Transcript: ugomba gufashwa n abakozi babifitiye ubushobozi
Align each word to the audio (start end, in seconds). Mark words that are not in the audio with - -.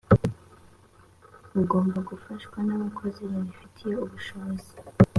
ugomba 1.61 1.97
gufashwa 2.09 2.57
n 2.67 2.69
abakozi 2.75 3.21
babifitiye 3.31 3.93
ubushobozi 4.05 4.71